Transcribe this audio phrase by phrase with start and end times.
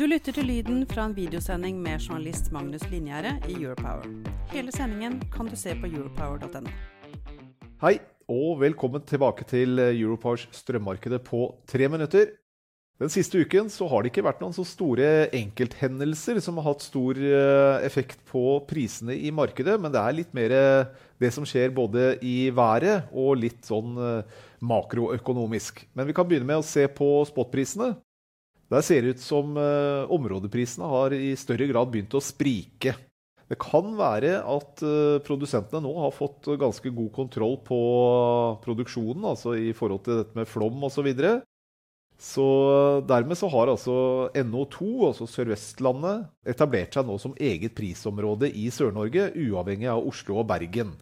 [0.00, 4.06] Du lytter til lyden fra en videosending med journalist Magnus Linjære i Europower.
[4.48, 6.72] Hele sendingen kan du se på europower.no.
[7.82, 12.32] Hei, og velkommen tilbake til Europowers strømmarkedet på tre minutter.
[12.96, 16.88] Den siste uken så har det ikke vært noen så store enkelthendelser som har hatt
[16.88, 20.60] stor eh, effekt på prisene i markedet, men det er litt mer
[21.20, 25.90] det som skjer både i været og litt sånn eh, makroøkonomisk.
[25.92, 27.98] Men vi kan begynne med å se på spotprisene.
[28.70, 32.94] Der ser det ut som uh, områdeprisene har i større grad begynt å sprike.
[33.50, 37.80] Det kan være at uh, produsentene nå har fått ganske god kontroll på
[38.62, 41.00] produksjonen, altså i forhold til dette med flom osv.
[41.00, 41.32] Så, videre.
[42.14, 42.46] så
[43.10, 43.96] dermed så har altså
[44.38, 50.46] NO2, altså Sør-Vestlandet, etablert seg nå som eget prisområde i Sør-Norge, uavhengig av Oslo og
[50.52, 50.94] Bergen.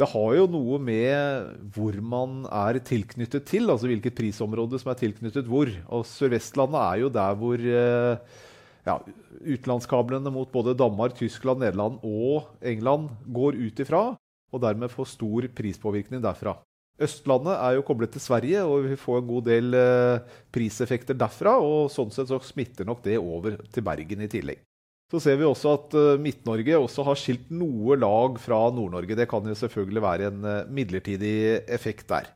[0.00, 4.98] Det har jo noe med hvor man er tilknyttet til, altså hvilket prisområde som er
[5.02, 5.68] tilknyttet hvor.
[5.92, 8.40] Og Sør-Vestlandet er jo der hvor eh,
[8.88, 8.96] ja,
[9.44, 14.02] utenlandskablene mot både Danmark, Tyskland, Nederland og England går ut ifra,
[14.52, 16.56] og dermed får stor prispåvirkning derfra.
[17.02, 21.56] Østlandet er jo koblet til Sverige, og vi får en god del eh, priseffekter derfra.
[21.60, 24.60] Og sånn sett så smitter nok det over til Bergen i tillegg.
[25.12, 29.16] Så ser vi også at uh, Midt-Norge også har skilt noe lag fra Nord-Norge.
[29.18, 31.34] Det kan jo selvfølgelig være en uh, midlertidig
[31.68, 32.30] effekt der.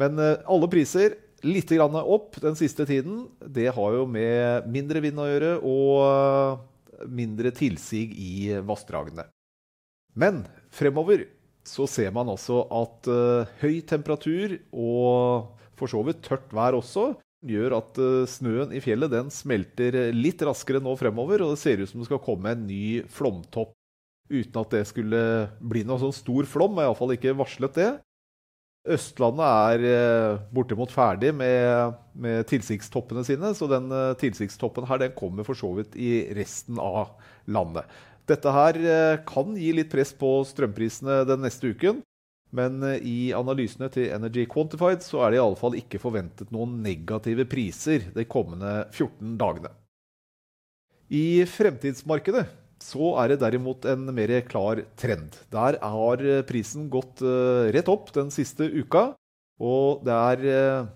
[0.00, 3.26] Men uh, alle priser litt opp den siste tiden.
[3.44, 9.26] Det har jo med mindre vind å gjøre og mindre tilsig i vassdragene.
[10.16, 11.26] Men fremover
[11.68, 13.08] så ser man også at
[13.60, 17.10] høy temperatur og for så vidt tørt vær også
[17.50, 21.82] gjør at uh, snøen i fjellet den smelter litt raskere nå fremover, og det ser
[21.82, 23.74] ut som det skal komme en ny flomtopp.
[24.26, 25.20] Uten at det skulle
[25.62, 27.92] bli noe sånn stor flom, er iallfall ikke varslet det.
[28.96, 35.14] Østlandet er uh, bortimot ferdig med, med tilsigstoppene sine, så den uh, tilsigstoppen her den
[35.18, 37.16] kommer for så vidt i resten av
[37.50, 37.86] landet.
[38.26, 38.76] Dette her
[39.22, 42.00] kan gi litt press på strømprisene den neste uken.
[42.56, 46.52] Men eh, i analysene til Energy Quantified så er det i alle fall ikke forventet
[46.54, 49.72] noen negative priser de kommende 14 dagene.
[51.12, 52.46] I fremtidsmarkedet
[52.82, 55.36] så er det derimot en mer klar trend.
[55.52, 59.12] Der har eh, prisen gått eh, rett opp den siste uka.
[59.56, 60.42] Og det er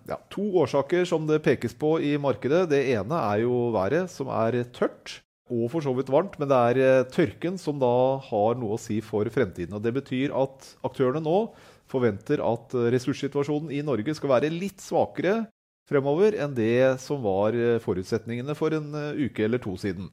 [0.04, 2.66] ja, to årsaker som det pekes på i markedet.
[2.69, 5.15] Det ene er jo været, som er tørt
[5.50, 8.81] og for så vidt varmt, men det er eh, tørken som da har noe å
[8.81, 9.75] si for fremtiden.
[9.75, 11.50] Og Det betyr at aktørene nå
[11.91, 15.43] forventer at eh, ressurssituasjonen i Norge skal være litt svakere
[15.91, 20.09] fremover enn det som var eh, forutsetningene for en uke eller to siden.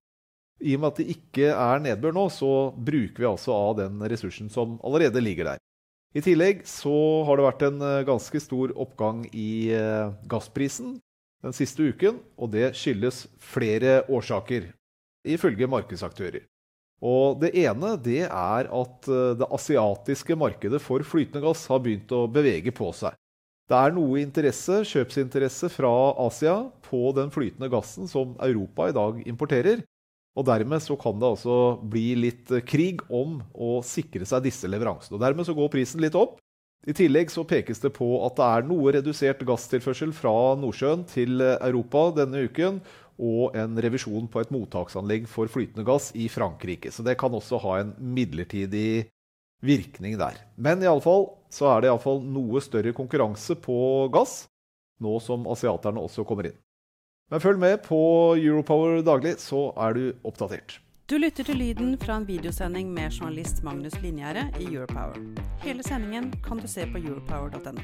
[0.57, 4.01] I og med at det ikke er nedbør nå, så bruker vi altså av den
[4.09, 5.61] ressursen som allerede ligger der.
[6.17, 6.95] I tillegg så
[7.27, 9.69] har det vært en ganske stor oppgang i
[10.25, 10.95] gassprisen
[11.45, 14.71] den siste uken, og det skyldes flere årsaker
[15.25, 16.45] ifølge markedsaktører.
[17.01, 22.11] Og Det ene det er at eh, det asiatiske markedet for flytende gass har begynt
[22.11, 23.13] å bevege på seg.
[23.67, 25.91] Det er noe interesse, kjøpsinteresse fra
[26.23, 26.55] Asia
[26.87, 29.83] på den flytende gassen som Europa i dag importerer.
[30.37, 34.69] Og Dermed så kan det altså bli litt eh, krig om å sikre seg disse
[34.69, 35.17] leveransene.
[35.17, 36.37] Og Dermed så går prisen litt opp.
[36.87, 41.41] I tillegg så pekes det på at det er noe redusert gasstilførsel fra Nordsjøen til
[41.43, 42.79] eh, Europa denne uken,
[43.17, 46.91] og en revisjon på et mottaksanlegg for flytende gass i Frankrike.
[46.93, 49.09] Så det kan også ha en midlertidig
[49.65, 50.37] virkning der.
[50.55, 54.45] Men i alle fall så er det iallfall noe større konkurranse på gass,
[55.01, 56.57] nå som asiaterne også kommer inn.
[57.31, 57.99] Men følg med på
[58.39, 60.79] Europower daglig, så er du oppdatert.
[61.07, 65.15] Du lytter til lyden fra en videosending med journalist Magnus Linjære i Europower.
[65.63, 67.83] Hele sendingen kan du se på europower.no.